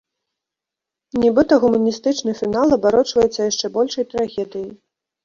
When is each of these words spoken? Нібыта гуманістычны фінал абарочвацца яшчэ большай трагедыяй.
Нібыта 1.23 1.53
гуманістычны 1.63 2.31
фінал 2.39 2.67
абарочвацца 2.79 3.39
яшчэ 3.51 3.71
большай 3.77 4.09
трагедыяй. 4.15 4.73